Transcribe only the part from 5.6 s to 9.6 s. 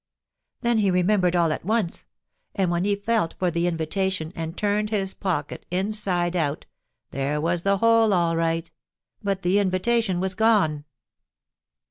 inside out there was the hole all right, but the